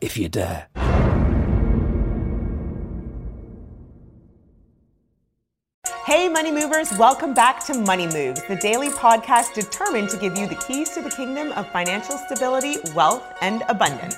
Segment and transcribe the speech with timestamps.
[0.00, 0.68] if you dare.
[6.04, 10.46] Hey, Money Movers, welcome back to Money Moves, the daily podcast determined to give you
[10.46, 14.14] the keys to the kingdom of financial stability, wealth, and abundance.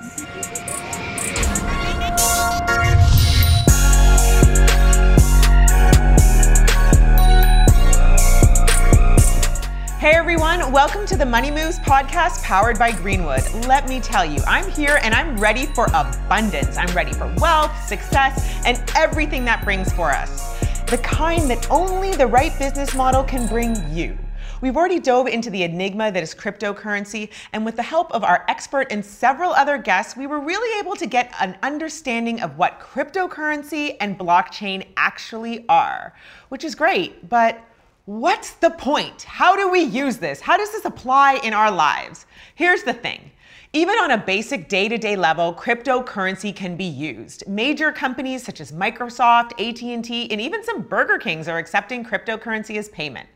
[9.99, 13.43] Hey everyone, welcome to the Money Moves podcast powered by Greenwood.
[13.67, 16.77] Let me tell you, I'm here and I'm ready for abundance.
[16.77, 20.57] I'm ready for wealth, success, and everything that brings for us
[20.89, 24.17] the kind that only the right business model can bring you.
[24.61, 28.45] We've already dove into the enigma that is cryptocurrency, and with the help of our
[28.47, 32.79] expert and several other guests, we were really able to get an understanding of what
[32.79, 36.15] cryptocurrency and blockchain actually are,
[36.51, 37.68] which is great, but
[38.09, 39.21] what's the point?
[39.25, 40.41] How do we use this?
[40.41, 42.25] How does this apply in our lives?
[42.55, 43.31] Here's the thing.
[43.75, 47.47] Even on a basic day to day level, cryptocurrency can be used.
[47.47, 52.89] Major companies such as Microsoft, AT&T, and even some Burger Kings are accepting cryptocurrency as
[52.89, 53.29] payment.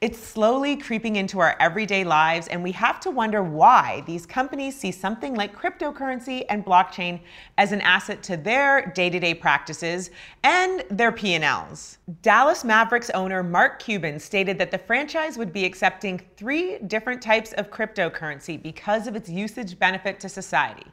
[0.00, 4.74] It's slowly creeping into our everyday lives, and we have to wonder why these companies
[4.74, 7.20] see something like cryptocurrency and blockchain
[7.58, 10.10] as an asset to their day-to-day practices
[10.42, 11.98] and their P&Ls.
[12.22, 17.52] Dallas Mavericks owner Mark Cuban stated that the franchise would be accepting three different types
[17.52, 20.86] of cryptocurrency because of its usage benefit to society.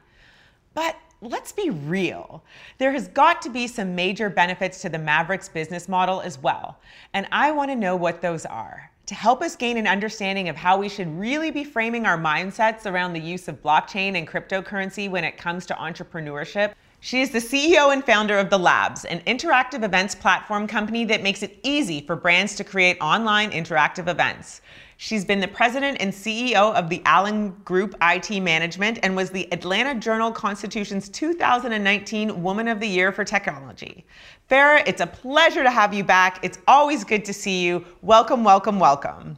[0.74, 2.44] But let's be real.
[2.76, 6.78] There has got to be some major benefits to the Mavericks business model as well.
[7.14, 8.90] And I want to know what those are.
[9.08, 12.84] To help us gain an understanding of how we should really be framing our mindsets
[12.84, 17.38] around the use of blockchain and cryptocurrency when it comes to entrepreneurship, she is the
[17.38, 22.02] CEO and founder of The Labs, an interactive events platform company that makes it easy
[22.02, 24.60] for brands to create online interactive events.
[25.00, 29.46] She's been the president and CEO of the Allen Group IT Management and was the
[29.52, 34.04] Atlanta Journal Constitution's 2019 Woman of the Year for Technology.
[34.50, 36.40] Farah, it's a pleasure to have you back.
[36.42, 37.84] It's always good to see you.
[38.02, 39.36] Welcome, welcome, welcome.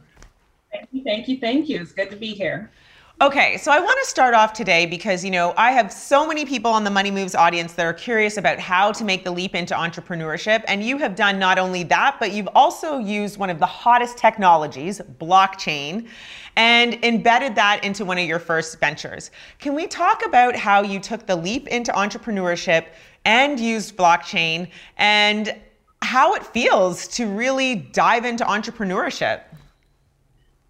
[0.71, 1.79] Thank you, thank you, thank you.
[1.79, 2.71] It's good to be here.
[3.21, 6.43] Okay, so I want to start off today because, you know, I have so many
[6.43, 9.53] people on the Money Moves audience that are curious about how to make the leap
[9.53, 10.63] into entrepreneurship.
[10.67, 14.17] And you have done not only that, but you've also used one of the hottest
[14.17, 16.07] technologies, blockchain,
[16.55, 19.29] and embedded that into one of your first ventures.
[19.59, 22.87] Can we talk about how you took the leap into entrepreneurship
[23.25, 24.67] and used blockchain
[24.97, 25.55] and
[26.01, 29.41] how it feels to really dive into entrepreneurship?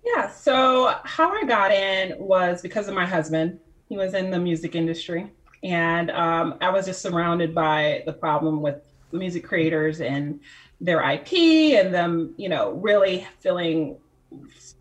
[0.03, 3.59] Yeah, so how I got in was because of my husband.
[3.87, 5.31] He was in the music industry,
[5.63, 8.81] and um, I was just surrounded by the problem with
[9.11, 10.39] music creators and
[10.79, 11.33] their IP
[11.77, 13.97] and them, you know, really feeling,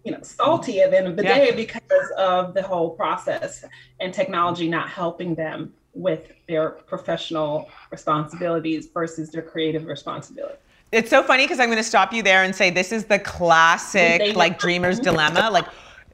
[0.05, 1.35] you know, salty at the end of the yeah.
[1.35, 3.65] day because of the whole process
[4.01, 10.57] and technology not helping them with their professional responsibilities versus their creative responsibility.
[10.93, 13.19] It's so funny because I'm going to stop you there and say this is the
[13.19, 15.49] classic like dreamer's dilemma.
[15.51, 15.67] Like,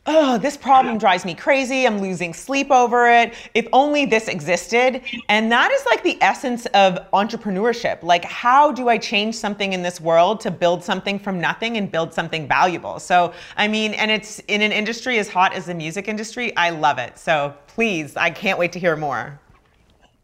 [0.04, 1.86] oh, this problem drives me crazy.
[1.86, 3.32] I'm losing sleep over it.
[3.54, 5.00] If only this existed.
[5.30, 8.02] And that is like the essence of entrepreneurship.
[8.02, 11.90] Like, how do I change something in this world to build something from nothing and
[11.90, 13.00] build something valuable?
[13.00, 16.54] So, I mean, and it's in an industry as hot as the music industry.
[16.56, 17.16] I love it.
[17.18, 19.40] So, please, I can't wait to hear more.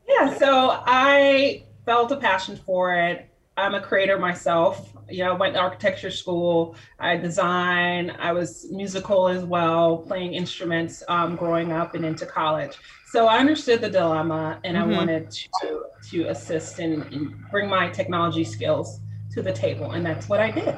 [0.07, 3.32] Yeah, so I felt a passion for it.
[3.57, 4.93] I'm a creator myself.
[5.11, 6.75] You know, I went to architecture school.
[6.99, 8.11] I design.
[8.19, 12.79] I was musical as well, playing instruments um, growing up and into college.
[13.11, 14.91] So I understood the dilemma, and mm-hmm.
[14.91, 19.01] I wanted to to assist and, and bring my technology skills
[19.33, 20.77] to the table, and that's what I did.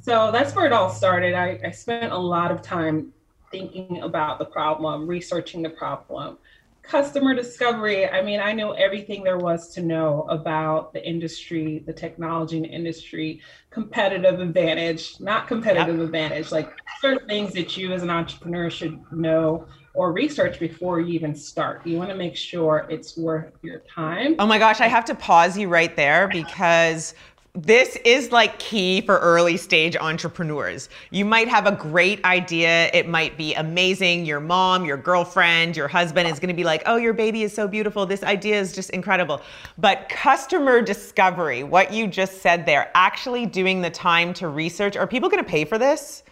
[0.00, 1.34] So that's where it all started.
[1.34, 3.12] I, I spent a lot of time
[3.50, 6.38] thinking about the problem, researching the problem,
[6.82, 11.92] customer discovery, I mean, I know everything there was to know about the industry, the
[11.92, 13.40] technology and industry,
[13.70, 16.04] competitive advantage, not competitive yep.
[16.06, 21.14] advantage, like certain things that you as an entrepreneur should know or research before you
[21.14, 21.86] even start.
[21.86, 24.36] You want to make sure it's worth your time.
[24.38, 27.14] Oh my gosh, I have to pause you right there because
[27.54, 30.88] this is like key for early stage entrepreneurs.
[31.10, 32.90] You might have a great idea.
[32.94, 34.24] It might be amazing.
[34.24, 37.52] Your mom, your girlfriend, your husband is going to be like, oh, your baby is
[37.52, 38.06] so beautiful.
[38.06, 39.42] This idea is just incredible.
[39.76, 45.06] But customer discovery, what you just said there, actually doing the time to research, are
[45.06, 46.22] people going to pay for this?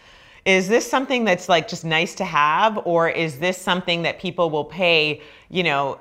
[0.47, 2.79] Is this something that's like just nice to have?
[2.87, 5.21] Or is this something that people will pay,
[5.51, 6.01] you know,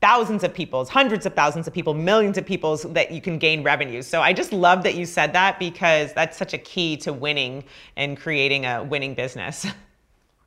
[0.00, 3.62] thousands of people's, hundreds of thousands of people, millions of people's that you can gain
[3.62, 4.06] revenues.
[4.06, 7.64] So I just love that you said that because that's such a key to winning
[7.96, 9.66] and creating a winning business.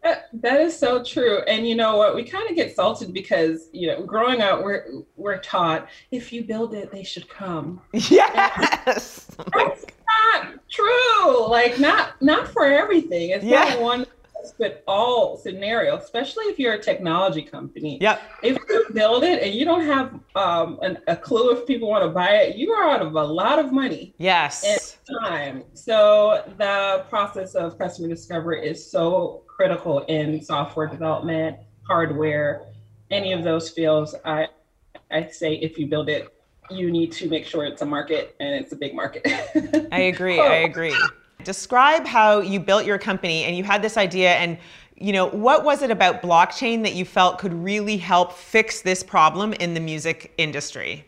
[0.04, 1.42] that is so true.
[1.44, 2.16] And you know what?
[2.16, 6.44] We kind of get salted because, you know, growing up, we're we're taught if you
[6.44, 7.82] build it, they should come.
[7.94, 9.28] Yes.
[9.36, 9.86] that's
[10.34, 11.48] not true.
[11.50, 13.30] Like not not for everything.
[13.32, 13.64] It's yeah.
[13.66, 14.06] not one
[14.58, 17.98] fit all scenario, especially if you're a technology company.
[18.02, 18.22] Yep.
[18.44, 22.04] If you build it and you don't have um, an, a clue if people want
[22.04, 24.14] to buy it, you are out of a lot of money.
[24.18, 24.64] Yes.
[24.64, 25.64] And time.
[25.74, 32.64] So the process of customer discovery is so critical in software development, hardware,
[33.10, 34.16] any of those fields.
[34.26, 34.48] I
[35.12, 36.34] I say if you build it,
[36.70, 39.28] you need to make sure it's a market and it's a big market.
[39.92, 40.40] I agree.
[40.40, 40.96] I agree.
[41.44, 44.58] Describe how you built your company and you had this idea and
[45.02, 49.02] you know, what was it about blockchain that you felt could really help fix this
[49.02, 51.04] problem in the music industry?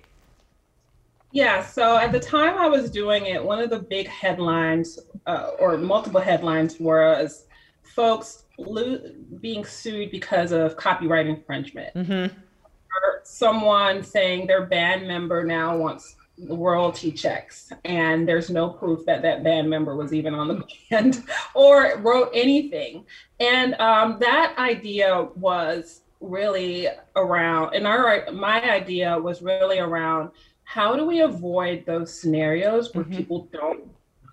[1.31, 5.51] Yeah, so at the time I was doing it, one of the big headlines uh,
[5.59, 7.45] or multiple headlines was
[7.81, 9.01] folks lo-
[9.41, 11.93] being sued because of copyright infringement.
[11.95, 12.35] Mm-hmm.
[12.35, 19.21] Or someone saying their band member now wants royalty checks and there's no proof that
[19.21, 23.05] that band member was even on the band or wrote anything
[23.39, 30.31] and um, that idea was really around and our my idea was really around
[30.63, 33.17] how do we avoid those scenarios where mm-hmm.
[33.17, 33.83] people don't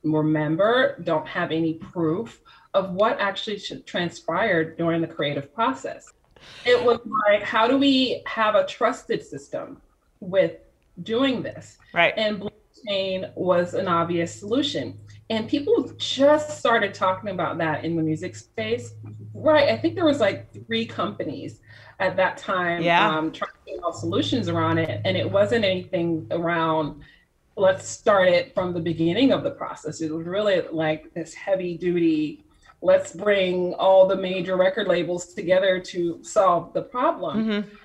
[0.03, 2.41] remember don't have any proof
[2.73, 6.13] of what actually transpired during the creative process
[6.65, 6.99] it was
[7.29, 9.83] like how do we have a trusted system
[10.21, 10.53] with
[11.03, 11.79] doing this.
[11.95, 12.15] Right.
[12.17, 14.99] And blockchain was an obvious solution.
[15.29, 18.95] And people just started talking about that in the music space.
[19.33, 19.69] Right.
[19.69, 21.61] I think there was like three companies
[22.01, 23.09] at that time yeah.
[23.09, 25.01] um, trying to out solutions around it.
[25.05, 27.03] And it wasn't anything around
[27.57, 30.01] let's start it from the beginning of the process.
[30.01, 32.45] It was really like this heavy duty,
[32.81, 37.45] let's bring all the major record labels together to solve the problem.
[37.45, 37.77] Mm-hmm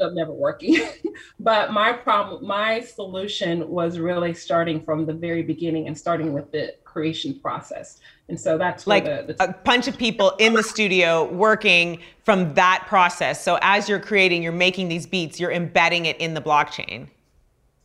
[0.00, 0.80] up never working.
[1.40, 6.50] but my problem, my solution was really starting from the very beginning and starting with
[6.52, 8.00] the creation process.
[8.28, 12.54] And so that's like the, the, a bunch of people in the studio working from
[12.54, 13.42] that process.
[13.42, 17.08] So as you're creating, you're making these beats, you're embedding it in the blockchain.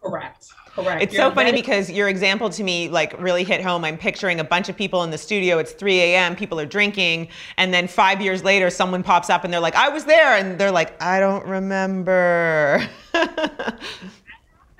[0.01, 0.47] Correct.
[0.75, 1.03] Correct.
[1.03, 3.83] It's You're so funny because your example to me like really hit home.
[3.83, 5.57] I'm picturing a bunch of people in the studio.
[5.57, 6.35] It's 3 a.m.
[6.35, 9.89] People are drinking, and then five years later, someone pops up and they're like, "I
[9.89, 12.87] was there," and they're like, "I don't remember."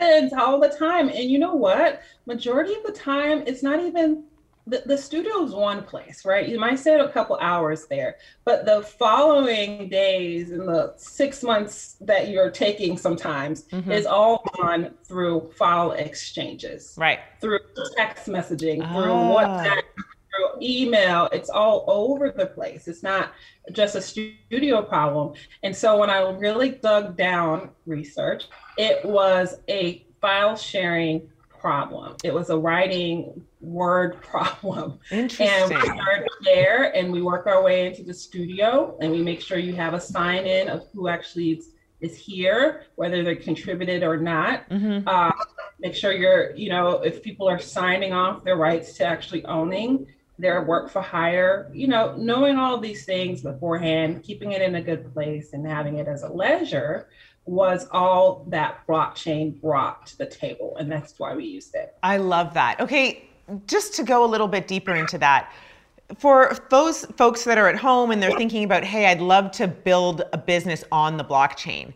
[0.01, 2.01] happens all the time, and you know what?
[2.25, 4.23] Majority of the time, it's not even
[4.67, 6.47] the, the studio is one place, right?
[6.47, 11.97] You might stay a couple hours there, but the following days and the six months
[12.01, 13.91] that you're taking sometimes mm-hmm.
[13.91, 17.19] is all done through file exchanges, right?
[17.39, 17.59] Through
[17.97, 19.35] text messaging, through ah.
[19.35, 21.27] WhatsApp, through email.
[21.31, 22.87] It's all over the place.
[22.87, 23.31] It's not
[23.71, 25.33] just a studio problem.
[25.63, 28.45] And so when I really dug down research,
[28.77, 31.27] it was a file sharing
[31.59, 32.15] problem.
[32.23, 34.99] It was a writing word problem.
[35.11, 35.47] Interesting.
[35.47, 39.41] And we start there and we work our way into the studio and we make
[39.41, 41.69] sure you have a sign in of who actually is,
[42.01, 44.69] is here, whether they contributed or not.
[44.69, 45.07] Mm-hmm.
[45.07, 45.31] Uh,
[45.79, 50.07] make sure you're, you know, if people are signing off their rights to actually owning
[50.39, 54.81] their work for hire, you know, knowing all these things beforehand, keeping it in a
[54.81, 57.07] good place and having it as a leisure
[57.45, 60.77] was all that blockchain brought to the table.
[60.77, 61.95] And that's why we used it.
[62.03, 62.79] I love that.
[62.79, 63.27] Okay,
[63.67, 65.51] just to go a little bit deeper into that,
[66.17, 69.67] for those folks that are at home and they're thinking about, hey, I'd love to
[69.67, 71.93] build a business on the blockchain,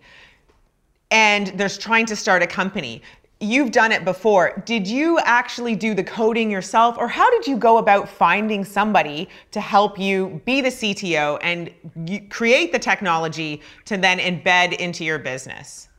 [1.11, 3.01] and they're trying to start a company.
[3.41, 4.63] You've done it before.
[4.65, 9.27] Did you actually do the coding yourself, or how did you go about finding somebody
[9.51, 15.19] to help you be the CTO and create the technology to then embed into your
[15.19, 15.89] business?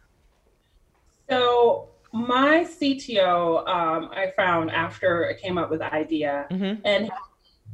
[1.28, 6.80] So, my CTO, um, I found after I came up with the idea, mm-hmm.
[6.84, 7.10] and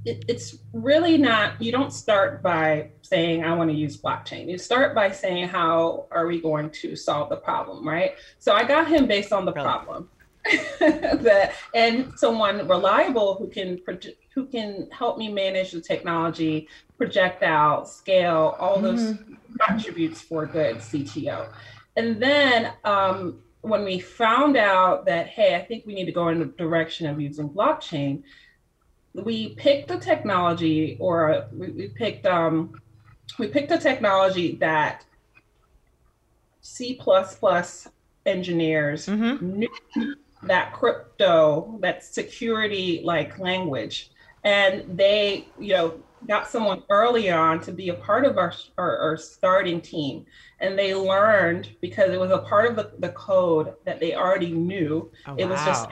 [0.05, 4.49] it, it's really not, you don't start by saying, I want to use blockchain.
[4.49, 8.15] You start by saying, how are we going to solve the problem, right?
[8.39, 9.65] So I got him based on the really?
[9.65, 10.09] problem.
[10.81, 13.81] that, and someone reliable who can
[14.35, 16.67] who can help me manage the technology,
[16.99, 19.35] project out, scale, all those mm-hmm.
[19.69, 21.49] attributes for a good CTO.
[21.97, 26.29] And then um, when we found out that, hey, I think we need to go
[26.29, 28.23] in the direction of using blockchain,
[29.15, 32.81] we picked a technology or we, we picked um,
[33.39, 35.05] we picked a technology that
[36.61, 37.01] C
[38.25, 39.59] engineers mm-hmm.
[39.59, 44.11] knew that crypto, that security like language.
[44.45, 48.99] And they, you know, got someone early on to be a part of our, our,
[48.99, 50.27] our starting team.
[50.63, 54.53] And they learned because it was a part of the, the code that they already
[54.53, 55.11] knew.
[55.27, 55.89] Oh, it was just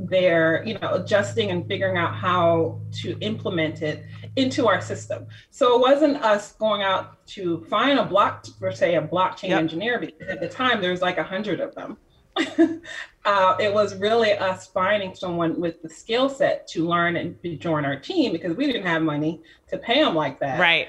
[0.00, 4.04] they're you know adjusting and figuring out how to implement it
[4.36, 5.26] into our system.
[5.50, 9.60] So it wasn't us going out to find a block for say a blockchain yep.
[9.60, 11.96] engineer because at the time there was like a hundred of them.
[13.24, 17.84] Uh, it was really us finding someone with the skill set to learn and join
[17.84, 20.58] our team because we didn't have money to pay them like that.
[20.58, 20.88] Right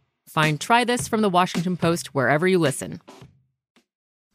[0.31, 3.01] Find Try This from the Washington Post wherever you listen.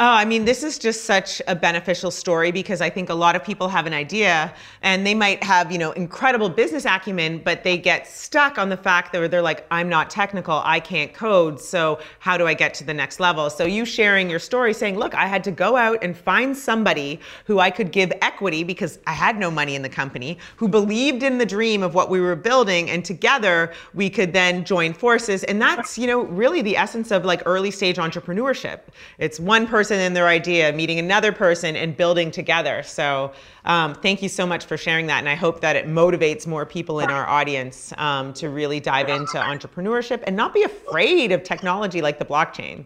[0.00, 3.34] Oh, I mean, this is just such a beneficial story because I think a lot
[3.34, 7.64] of people have an idea and they might have, you know, incredible business acumen, but
[7.64, 11.60] they get stuck on the fact that they're like, I'm not technical, I can't code,
[11.60, 13.50] so how do I get to the next level?
[13.50, 17.18] So you sharing your story saying, look, I had to go out and find somebody
[17.44, 21.24] who I could give equity because I had no money in the company, who believed
[21.24, 25.42] in the dream of what we were building, and together we could then join forces.
[25.42, 28.82] And that's, you know, really the essence of like early stage entrepreneurship.
[29.18, 32.82] It's one person person and their idea, meeting another person and building together.
[32.82, 33.32] So
[33.64, 35.20] um, thank you so much for sharing that.
[35.20, 39.08] And I hope that it motivates more people in our audience um, to really dive
[39.08, 42.84] into entrepreneurship and not be afraid of technology like the blockchain.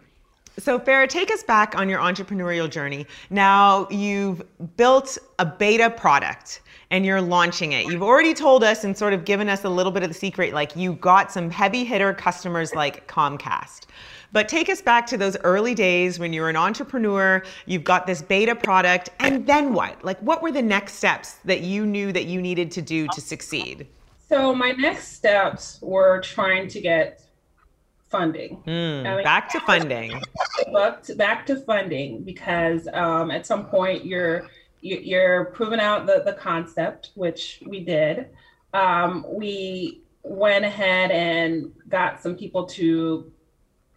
[0.59, 3.07] So, Farah, take us back on your entrepreneurial journey.
[3.31, 4.43] Now, you've
[4.77, 7.87] built a beta product and you're launching it.
[7.87, 10.53] You've already told us and sort of given us a little bit of the secret,
[10.53, 13.87] like you got some heavy hitter customers like Comcast.
[14.33, 18.07] But take us back to those early days when you were an entrepreneur, you've got
[18.07, 20.05] this beta product, and then what?
[20.05, 23.21] Like, what were the next steps that you knew that you needed to do to
[23.23, 23.87] succeed?
[24.29, 27.23] So, my next steps were trying to get
[28.13, 28.63] funding.
[28.67, 30.23] Mm, I mean, back to funding.
[30.73, 34.47] Back to, back to funding because um, at some point you're
[34.83, 38.29] you're proving out the, the concept, which we did.
[38.75, 43.33] Um, we went ahead and got some people to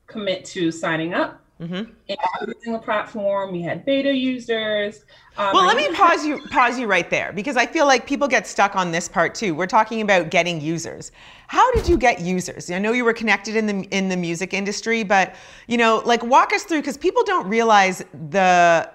[0.07, 1.91] commit to signing up mm-hmm.
[2.09, 3.51] and using the platform.
[3.51, 5.05] We had beta users.
[5.37, 8.27] Um, well, let me pause you pause you right there because I feel like people
[8.27, 9.55] get stuck on this part too.
[9.55, 11.11] We're talking about getting users.
[11.47, 12.69] How did you get users?
[12.71, 15.35] I know you were connected in the in the music industry, but
[15.67, 18.89] you know, like walk us through because people don't realize the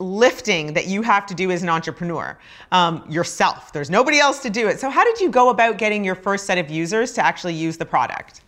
[0.00, 2.38] lifting that you have to do as an entrepreneur
[2.72, 3.72] um, yourself.
[3.72, 4.80] There's nobody else to do it.
[4.80, 7.76] So how did you go about getting your first set of users to actually use
[7.76, 8.42] the product?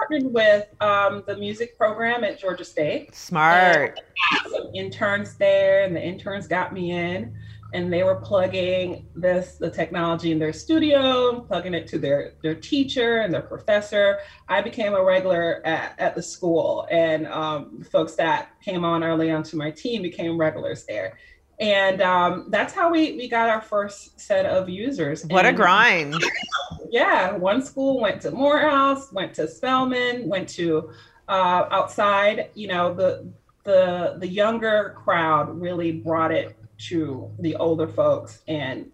[0.00, 3.14] Partnered with um, the music program at Georgia State.
[3.14, 4.00] Smart.
[4.50, 7.36] some interns there, and the interns got me in,
[7.74, 12.54] and they were plugging this the technology in their studio, plugging it to their their
[12.54, 14.20] teacher and their professor.
[14.48, 19.30] I became a regular at, at the school, and um, folks that came on early
[19.30, 21.18] onto my team became regulars there
[21.60, 25.24] and um, that's how we we got our first set of users.
[25.26, 26.14] What and, a grind!
[26.90, 30.90] Yeah, one school went to Morehouse, went to Spelman, went to
[31.28, 32.50] uh, outside.
[32.54, 33.30] You know, the
[33.64, 36.56] the the younger crowd really brought it
[36.88, 38.90] to the older folks and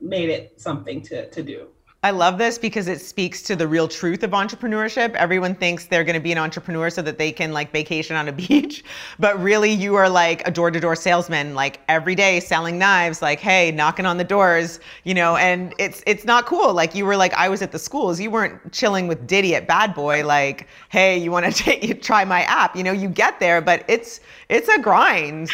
[0.00, 1.68] made it something to to do.
[2.02, 5.12] I love this because it speaks to the real truth of entrepreneurship.
[5.16, 8.26] Everyone thinks they're going to be an entrepreneur so that they can like vacation on
[8.26, 8.82] a beach,
[9.18, 13.70] but really you are like a door-to-door salesman like every day selling knives like hey,
[13.70, 16.72] knocking on the doors, you know, and it's it's not cool.
[16.72, 18.18] Like you were like I was at the schools.
[18.18, 21.92] You weren't chilling with Diddy at Bad Boy like, "Hey, you want to take you
[21.92, 25.50] try my app?" You know, you get there, but it's it's a grind.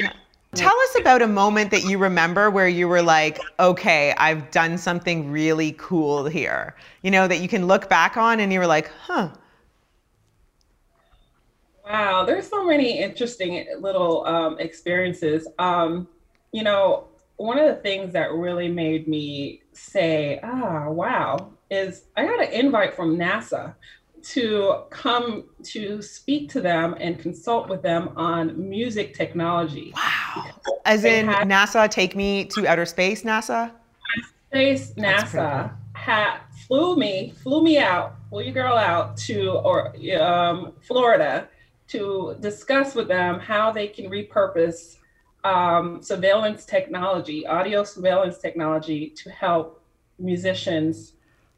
[0.57, 4.79] Tell us about a moment that you remember where you were like, okay, I've done
[4.79, 6.75] something really cool here.
[7.03, 9.31] You know, that you can look back on and you were like, huh.
[11.85, 15.47] Wow, there's so many interesting little um, experiences.
[15.59, 16.09] Um,
[16.53, 22.25] you know, one of the things that really made me say, ah, wow, is I
[22.25, 23.75] got an invite from NASA
[24.31, 29.93] to come to speak to them and consult with them on music technology.
[29.95, 30.47] Wow.
[30.85, 33.71] As in had, NASA take me to outer space, NASA?
[34.51, 40.73] Space NASA had flew me, flew me out, flew your girl out to or um,
[40.81, 41.49] Florida
[41.89, 44.97] to discuss with them how they can repurpose
[45.45, 49.83] um, surveillance technology, audio surveillance technology to help
[50.19, 51.13] musicians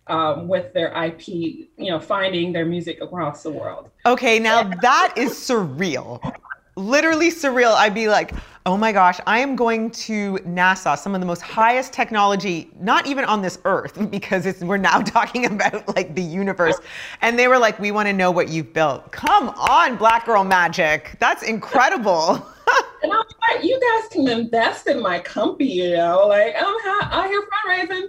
[0.09, 3.90] um, with their IP, you know, finding their music across the world.
[4.07, 6.35] Okay, now that is surreal.
[6.77, 7.75] Literally surreal.
[7.75, 8.33] I'd be like,
[8.68, 13.07] oh my gosh, I am going to NASA, some of the most highest technology, not
[13.07, 16.79] even on this earth, because we're now talking about like the universe.
[17.23, 19.11] And they were like, we want to know what you've built.
[19.11, 21.16] Come on, Black Girl Magic.
[21.18, 22.35] That's incredible.
[23.03, 27.09] and I'm like, you guys can invest in my company, you know, like I'm ha-
[27.11, 28.09] out here fundraising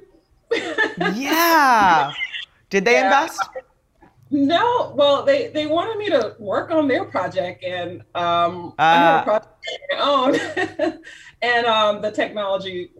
[0.51, 2.11] yeah.
[2.69, 3.05] Did they yeah.
[3.05, 3.41] invest?
[4.31, 8.93] No, well, they they wanted me to work on their project, and um, uh, I
[8.93, 10.99] had a project my own,
[11.41, 12.91] and um, the technology.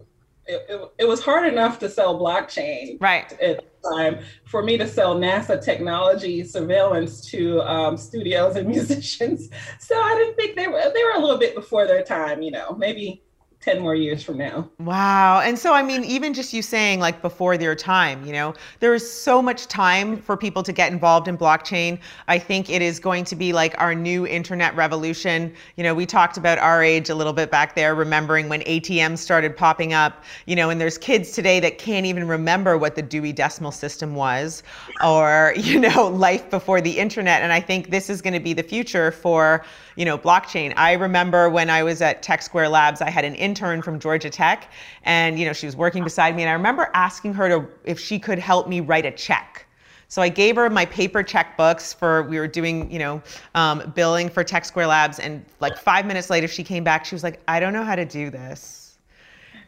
[0.46, 4.76] It, it, it, was hard enough to sell blockchain right at the time for me
[4.78, 9.48] to sell NASA technology surveillance to um, studios and musicians.
[9.78, 12.50] So I didn't think they were they were a little bit before their time, you
[12.50, 13.22] know, maybe
[13.60, 14.66] 10 more years from now.
[14.78, 15.40] Wow.
[15.40, 18.94] And so, I mean, even just you saying like before their time, you know, there
[18.94, 21.98] is so much time for people to get involved in blockchain.
[22.26, 25.52] I think it is going to be like our new internet revolution.
[25.76, 29.18] You know, we talked about our age a little bit back there, remembering when ATMs
[29.18, 33.02] started popping up, you know, and there's kids today that can't even remember what the
[33.02, 34.62] Dewey Decimal System was
[35.04, 37.42] or, you know, life before the internet.
[37.42, 40.72] And I think this is going to be the future for, you know, blockchain.
[40.78, 44.30] I remember when I was at Tech Square Labs, I had an intern from Georgia
[44.30, 44.70] Tech,
[45.02, 47.98] and you know, she was working beside me, and I remember asking her to if
[47.98, 49.66] she could help me write a check.
[50.08, 53.22] So I gave her my paper checkbooks for we were doing, you know,
[53.54, 57.04] um, billing for Tech Square Labs, and like five minutes later, she came back.
[57.04, 58.80] She was like, "I don't know how to do this."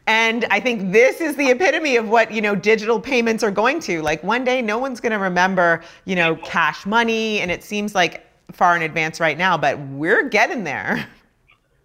[0.07, 3.79] And I think this is the epitome of what, you know, digital payments are going
[3.81, 4.03] to.
[4.03, 7.95] Like one day no one's going to remember, you know, cash money and it seems
[7.95, 11.07] like far in advance right now, but we're getting there.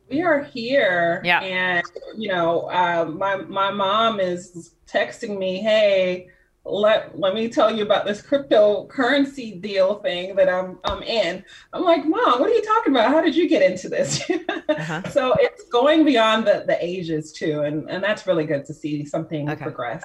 [0.10, 1.22] We are here.
[1.24, 1.42] Yeah.
[1.42, 6.30] And, you know, uh, my, my mom is texting me, hey,
[6.70, 11.44] let let me tell you about this cryptocurrency deal thing that I'm I'm in.
[11.74, 13.10] I'm like, Mom, what are you talking about?
[13.10, 14.30] How did you get into this?
[14.70, 15.02] uh-huh.
[15.12, 19.06] So it's going beyond the, the ages too, and, and that's really good to see
[19.06, 19.64] something okay.
[19.64, 20.04] progress.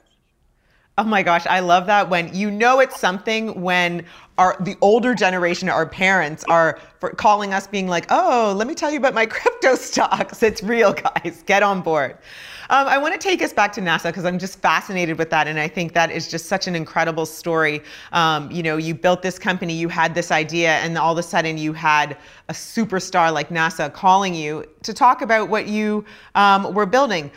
[0.99, 4.05] Oh my gosh, I love that when you know it's something when
[4.37, 6.79] our the older generation, our parents are
[7.17, 10.43] calling us being like, "Oh, let me tell you about my crypto stocks.
[10.43, 11.43] It's real, guys.
[11.47, 12.19] Get on board."
[12.69, 15.49] Um, I want to take us back to NASA because I'm just fascinated with that,
[15.49, 17.83] and I think that is just such an incredible story.
[18.13, 21.23] Um, you know, you built this company, you had this idea, and all of a
[21.23, 22.19] sudden you had
[22.51, 27.31] a superstar like NASA calling you to talk about what you um, were building.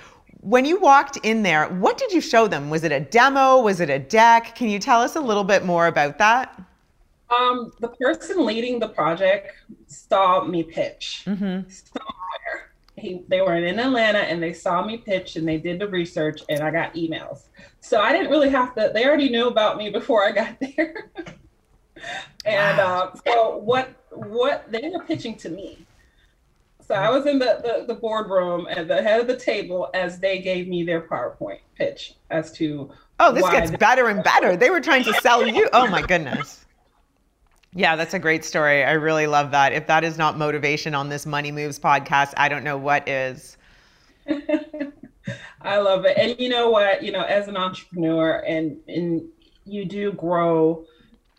[0.46, 2.70] When you walked in there, what did you show them?
[2.70, 3.60] Was it a demo?
[3.62, 4.54] Was it a deck?
[4.54, 6.62] Can you tell us a little bit more about that?
[7.32, 9.54] Um, the person leading the project
[9.88, 11.24] saw me pitch.
[11.26, 11.68] Mm-hmm.
[12.96, 16.44] He, they were in Atlanta and they saw me pitch and they did the research
[16.48, 17.48] and I got emails.
[17.80, 21.10] So I didn't really have to, they already knew about me before I got there.
[22.46, 23.12] and wow.
[23.14, 25.85] uh, so what what they were pitching to me
[26.88, 30.20] so I was in the, the, the boardroom at the head of the table as
[30.20, 32.92] they gave me their PowerPoint pitch as to.
[33.20, 34.56] Oh, this gets better and better.
[34.56, 35.70] They were trying to sell you.
[35.74, 36.66] Oh my goodness.
[37.74, 38.84] Yeah, that's a great story.
[38.84, 39.74] I really love that.
[39.74, 43.58] If that is not motivation on this Money Moves podcast, I don't know what is.
[45.62, 46.18] I love it.
[46.18, 47.04] And you know what?
[47.04, 49.28] You know, as an entrepreneur and and
[49.66, 50.86] you do grow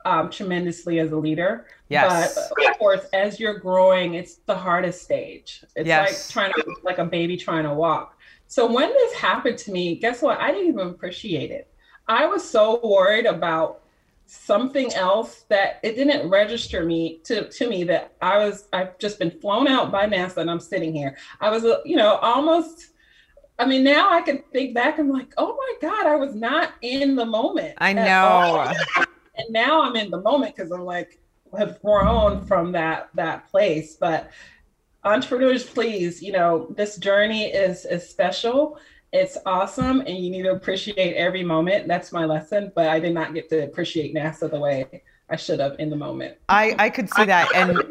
[0.06, 1.66] um, tremendously as a leader.
[1.88, 2.50] Yes.
[2.56, 5.64] But of course, as you're growing, it's the hardest stage.
[5.74, 6.08] It's yes.
[6.08, 8.16] like trying to like a baby trying to walk.
[8.46, 10.38] So when this happened to me, guess what?
[10.40, 11.68] I didn't even appreciate it.
[12.06, 13.82] I was so worried about
[14.26, 19.18] something else that it didn't register me to to me that I was I've just
[19.18, 21.16] been flown out by NASA and I'm sitting here.
[21.40, 22.90] I was you know almost
[23.58, 26.74] I mean now I can think back and like, oh my God, I was not
[26.82, 27.74] in the moment.
[27.78, 28.72] I know.
[29.36, 31.18] and now I'm in the moment because I'm like
[31.56, 33.96] have grown from that that place.
[33.96, 34.30] But
[35.04, 38.78] entrepreneurs, please, you know, this journey is is special.
[39.12, 41.88] It's awesome, and you need to appreciate every moment.
[41.88, 42.72] That's my lesson.
[42.74, 45.96] But I did not get to appreciate NASA the way I should have in the
[45.96, 46.36] moment.
[46.48, 47.52] I, I could see that.
[47.54, 47.82] And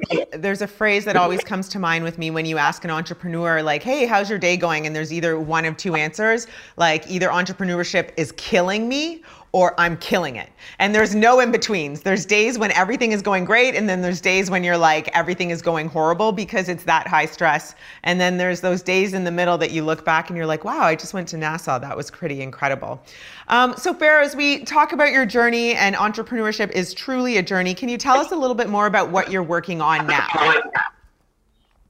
[0.41, 3.61] there's a phrase that always comes to mind with me when you ask an entrepreneur,
[3.61, 4.87] like, hey, how's your day going?
[4.87, 9.21] And there's either one of two answers, like either entrepreneurship is killing me
[9.55, 10.49] or I'm killing it.
[10.79, 12.01] And there's no in betweens.
[12.01, 15.49] There's days when everything is going great, and then there's days when you're like, everything
[15.49, 17.73] is going horrible because it's that high stress.
[18.03, 20.65] And then there's those days in the middle that you look back and you're like,
[20.65, 21.79] wow, I just went to NASA.
[21.79, 23.01] That was pretty incredible.
[23.47, 27.73] Um, so, Farah, as we talk about your journey and entrepreneurship is truly a journey,
[27.73, 30.27] can you tell us a little bit more about what you're working on now?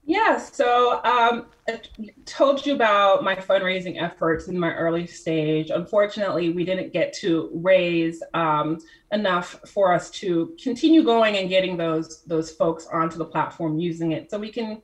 [0.08, 1.80] Yeah, so um, I
[2.26, 5.70] told you about my fundraising efforts in my early stage.
[5.70, 8.78] Unfortunately, we didn't get to raise um,
[9.10, 14.12] enough for us to continue going and getting those those folks onto the platform using
[14.12, 14.80] it, so we can,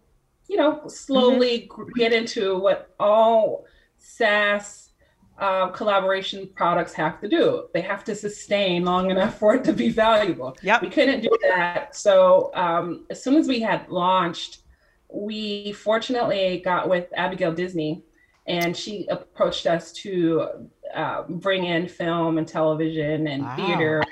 [0.48, 1.92] you know, slowly mm-hmm.
[1.96, 3.64] get into what all
[3.98, 4.90] SaaS
[5.38, 7.68] uh, collaboration products have to do.
[7.72, 10.56] They have to sustain long enough for it to be valuable.
[10.62, 11.94] Yeah, we couldn't do that.
[11.94, 14.61] So um, as soon as we had launched
[15.12, 18.02] we fortunately got with Abigail Disney,
[18.46, 23.56] and she approached us to uh, bring in film and television and wow.
[23.56, 24.02] theater,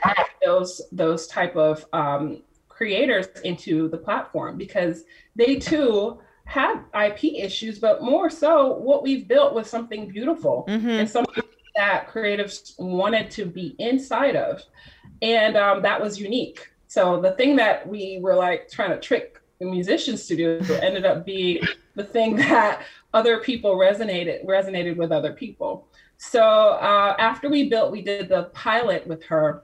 [0.44, 5.04] those those type of um, creators into the platform because
[5.36, 10.88] they too had IP issues, but more so, what we've built was something beautiful mm-hmm.
[10.88, 11.44] and something
[11.76, 14.62] that creatives wanted to be inside of,
[15.22, 16.68] and um, that was unique.
[16.88, 21.24] So the thing that we were like trying to trick the musician studio ended up
[21.24, 21.60] being
[21.94, 25.86] the thing that other people resonated resonated with other people.
[26.16, 29.62] So uh, after we built, we did the pilot with her.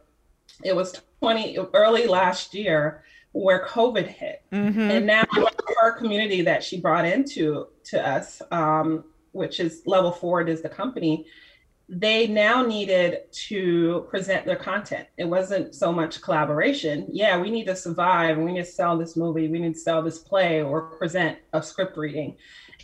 [0.62, 4.80] It was 20 early last year where COVID hit, mm-hmm.
[4.80, 5.24] and now
[5.82, 10.68] her community that she brought into to us, um, which is Level Forward, is the
[10.68, 11.26] company.
[11.88, 15.06] They now needed to present their content.
[15.18, 17.06] It wasn't so much collaboration.
[17.10, 18.38] Yeah, we need to survive.
[18.38, 19.46] We need to sell this movie.
[19.46, 22.36] We need to sell this play or present a script reading.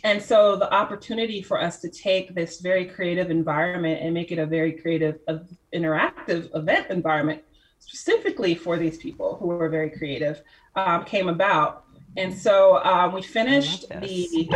[0.05, 4.39] And so the opportunity for us to take this very creative environment and make it
[4.39, 5.39] a very creative, uh,
[5.73, 7.41] interactive event environment
[7.79, 10.41] specifically for these people who were very creative
[10.75, 11.85] um, came about.
[12.15, 14.49] And so um, we finished the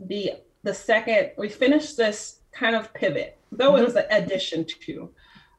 [0.00, 1.30] the the second.
[1.38, 3.82] We finished this kind of pivot, though mm-hmm.
[3.82, 5.10] it was an addition to,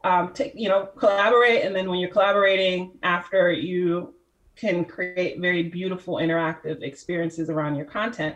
[0.03, 1.63] um, to you know collaborate.
[1.63, 4.13] And then when you're collaborating, after you
[4.55, 8.35] can create very beautiful interactive experiences around your content.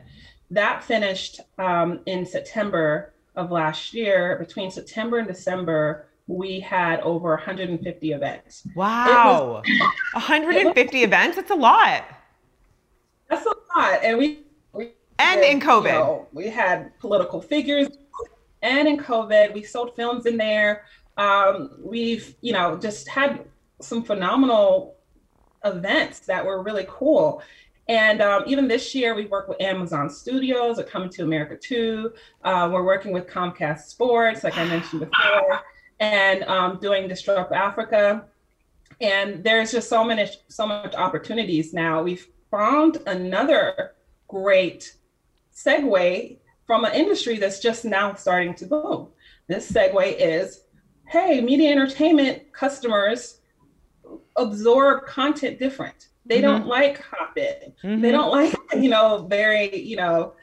[0.52, 4.38] That finished um, in September of last year.
[4.39, 8.67] Between September and December, we had over 150 events.
[8.76, 9.62] Wow.
[9.65, 9.80] Was,
[10.13, 11.36] 150 was, events?
[11.36, 12.06] That's a lot.
[13.30, 13.99] That's a lot.
[14.04, 15.86] And we, we and in COVID.
[15.86, 17.88] You know, we had political figures
[18.63, 20.86] and in COVID, we sold films in there.
[21.17, 23.45] Um, we've, you know, just had
[23.80, 24.95] some phenomenal
[25.63, 27.43] events that were really cool.
[27.88, 32.13] And um, even this year, we work with Amazon Studios, are coming to America too.
[32.43, 35.63] Uh, we're working with Comcast Sports, like I mentioned before
[36.04, 38.26] and um, doing Disrupt Africa.
[38.99, 42.04] And there's just so many, so much opportunities now.
[42.04, 43.93] We've found another
[44.28, 44.95] great
[45.56, 49.10] segue from an industry that's just now starting to boom.
[49.47, 50.63] This segue is,
[51.08, 53.39] hey, media entertainment customers
[54.38, 56.10] absorb content different.
[56.26, 56.47] They mm-hmm.
[56.47, 57.73] don't like hop in.
[57.84, 58.02] Mm-hmm.
[58.02, 60.34] They don't like, you know, very, you know,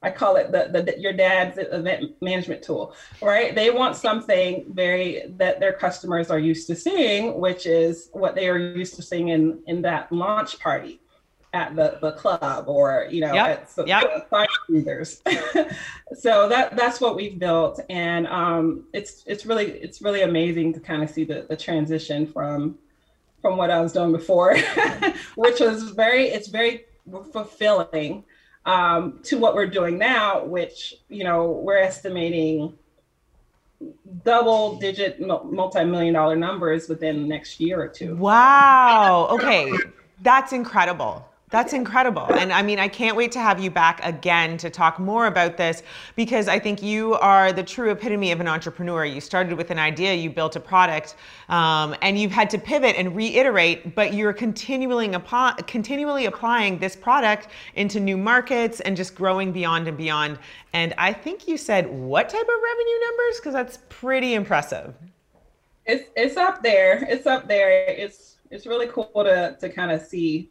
[0.00, 3.52] I call it the, the your dad's event management tool, right?
[3.52, 8.48] They want something very that their customers are used to seeing, which is what they
[8.48, 11.00] are used to seeing in in that launch party
[11.58, 13.46] at the, the club or you know yep.
[13.46, 14.24] at some yep.
[14.68, 15.22] users.
[16.18, 20.80] so that that's what we've built, and um, it's it's really it's really amazing to
[20.80, 22.78] kind of see the, the transition from
[23.42, 24.56] from what I was doing before,
[25.34, 26.84] which was very it's very
[27.32, 28.24] fulfilling
[28.64, 32.78] um, to what we're doing now, which you know we're estimating
[34.24, 38.16] double digit multi-million dollar numbers within the next year or two.
[38.16, 39.28] Wow.
[39.30, 39.72] Okay.
[40.22, 41.27] That's incredible.
[41.50, 42.26] That's incredible.
[42.34, 45.56] And I mean, I can't wait to have you back again to talk more about
[45.56, 45.82] this
[46.14, 49.06] because I think you are the true epitome of an entrepreneur.
[49.06, 51.16] You started with an idea, you built a product,
[51.48, 55.08] um, and you've had to pivot and reiterate, but you're continually,
[55.66, 60.38] continually applying this product into new markets and just growing beyond and beyond.
[60.74, 63.36] And I think you said what type of revenue numbers?
[63.38, 64.92] Because that's pretty impressive.
[65.86, 67.06] It's, it's up there.
[67.08, 67.70] It's up there.
[67.88, 70.50] It's, it's really cool to, to kind of see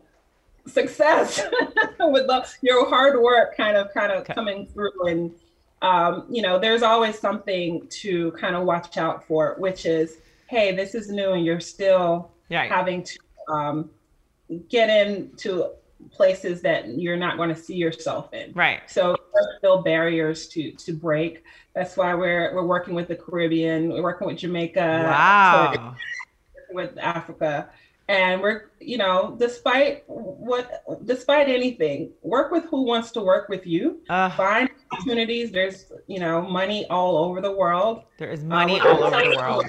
[0.68, 1.42] success
[2.00, 4.34] with the, your hard work kind of kind of okay.
[4.34, 5.08] coming through.
[5.08, 5.34] And
[5.82, 10.76] um, you know there's always something to kind of watch out for which is hey
[10.76, 13.90] this is new and you're still having to um,
[14.70, 15.70] get into
[16.12, 18.52] places that you're not going to see yourself in.
[18.54, 18.82] Right.
[18.88, 21.44] So there's still barriers to to break.
[21.74, 25.96] That's why we're we're working with the caribbean we're working with jamaica wow.
[26.72, 27.70] with africa
[28.08, 33.68] and we're you know despite what despite anything work with who wants to work with
[33.68, 34.02] you.
[34.10, 35.52] Uh, find opportunities.
[35.52, 38.04] There's you know money all over the world.
[38.18, 39.66] There is money uh, all over the world.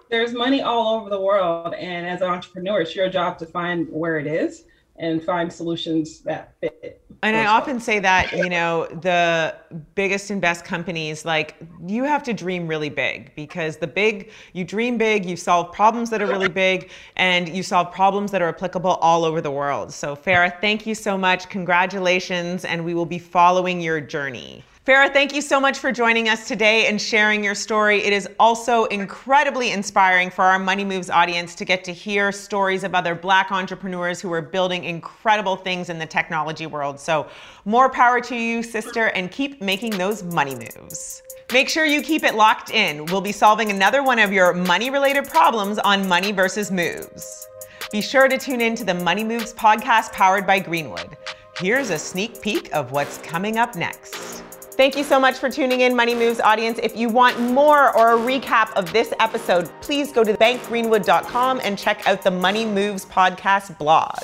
[0.10, 1.74] There's money all over the world.
[1.74, 4.64] And as an entrepreneur it's your job to find where it is
[4.96, 7.01] and find solutions that fit.
[7.24, 9.54] And I often say that, you know, the
[9.94, 11.54] biggest and best companies, like
[11.86, 16.10] you have to dream really big because the big, you dream big, you solve problems
[16.10, 19.92] that are really big, and you solve problems that are applicable all over the world.
[19.92, 21.48] So, Farah, thank you so much.
[21.48, 24.64] Congratulations, and we will be following your journey.
[24.84, 28.02] Farah, thank you so much for joining us today and sharing your story.
[28.02, 32.82] It is also incredibly inspiring for our Money Moves audience to get to hear stories
[32.82, 36.98] of other Black entrepreneurs who are building incredible things in the technology world.
[36.98, 37.28] So,
[37.64, 41.22] more power to you, sister, and keep making those money moves.
[41.52, 43.06] Make sure you keep it locked in.
[43.06, 47.46] We'll be solving another one of your money related problems on Money versus Moves.
[47.92, 51.16] Be sure to tune in to the Money Moves podcast powered by Greenwood.
[51.56, 54.41] Here's a sneak peek of what's coming up next.
[54.74, 56.80] Thank you so much for tuning in, Money Moves audience.
[56.82, 61.78] If you want more or a recap of this episode, please go to bankgreenwood.com and
[61.78, 64.16] check out the Money Moves podcast blog.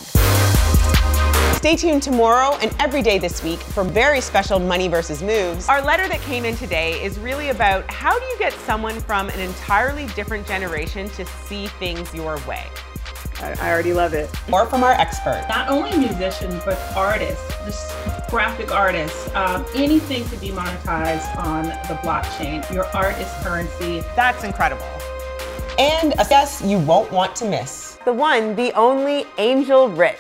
[1.59, 5.69] Stay tuned tomorrow and every day this week for very special Money versus Moves.
[5.69, 9.29] Our letter that came in today is really about how do you get someone from
[9.29, 12.65] an entirely different generation to see things your way?
[13.41, 14.31] I, already love it.
[14.49, 15.45] More from our expert.
[15.49, 19.33] Not only musicians, but artists, just graphic artists.
[19.35, 22.69] Um, anything to be monetized on the blockchain.
[22.73, 24.01] Your art is currency.
[24.17, 24.87] That's incredible.
[25.79, 27.99] And a guest you won't want to miss.
[28.05, 30.19] The one, the only Angel Rich.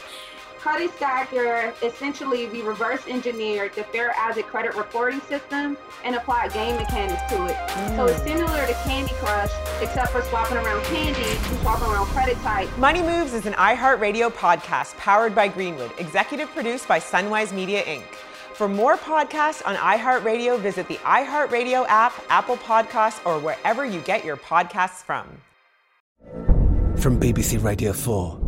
[0.68, 6.76] Credit Stacker essentially we reverse engineered the Fair Isaac credit reporting system and applied game
[6.76, 7.56] mechanics to it.
[7.56, 7.96] Mm.
[7.96, 9.50] So it's similar to Candy Crush,
[9.80, 12.68] except for swapping around candy, and swapping around credit type.
[12.76, 18.04] Money Moves is an iHeartRadio podcast powered by Greenwood, executive produced by Sunwise Media Inc.
[18.52, 24.22] For more podcasts on iHeartRadio, visit the iHeartRadio app, Apple Podcasts, or wherever you get
[24.22, 25.26] your podcasts from.
[26.98, 28.47] From BBC Radio 4.